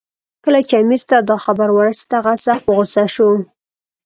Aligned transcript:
کله 0.43 0.59
چې 0.67 0.73
امیر 0.81 1.01
ته 1.09 1.17
دا 1.29 1.37
خبر 1.45 1.69
ورسېد، 1.73 2.09
هغه 2.17 2.33
سخت 2.45 2.61
په 2.65 2.71
غوسه 2.75 3.03
شو. 3.15 3.29